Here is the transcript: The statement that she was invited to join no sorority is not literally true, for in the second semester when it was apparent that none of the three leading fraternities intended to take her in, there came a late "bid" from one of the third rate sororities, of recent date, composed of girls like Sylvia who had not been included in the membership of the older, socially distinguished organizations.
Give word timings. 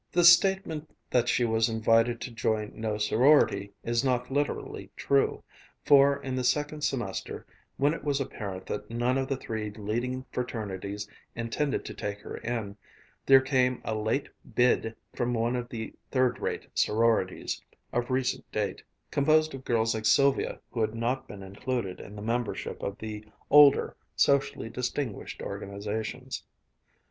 The 0.11 0.23
statement 0.23 0.89
that 1.11 1.29
she 1.29 1.45
was 1.45 1.69
invited 1.69 2.19
to 2.21 2.31
join 2.33 2.71
no 2.73 2.97
sorority 2.97 3.71
is 3.83 4.03
not 4.03 4.31
literally 4.31 4.89
true, 4.95 5.43
for 5.85 6.19
in 6.23 6.33
the 6.35 6.43
second 6.43 6.81
semester 6.83 7.45
when 7.77 7.93
it 7.93 8.03
was 8.03 8.19
apparent 8.19 8.65
that 8.65 8.89
none 8.89 9.15
of 9.15 9.27
the 9.27 9.37
three 9.37 9.69
leading 9.69 10.25
fraternities 10.31 11.07
intended 11.35 11.85
to 11.85 11.93
take 11.93 12.19
her 12.21 12.37
in, 12.37 12.77
there 13.27 13.41
came 13.41 13.79
a 13.85 13.93
late 13.93 14.27
"bid" 14.55 14.95
from 15.15 15.35
one 15.35 15.55
of 15.55 15.69
the 15.69 15.93
third 16.09 16.39
rate 16.39 16.65
sororities, 16.73 17.61
of 17.93 18.09
recent 18.09 18.51
date, 18.51 18.81
composed 19.11 19.53
of 19.53 19.63
girls 19.63 19.93
like 19.93 20.07
Sylvia 20.07 20.59
who 20.71 20.81
had 20.81 20.95
not 20.95 21.27
been 21.27 21.43
included 21.43 21.99
in 21.99 22.15
the 22.15 22.23
membership 22.23 22.81
of 22.81 22.97
the 22.97 23.23
older, 23.51 23.95
socially 24.15 24.67
distinguished 24.67 25.43
organizations. 25.43 26.43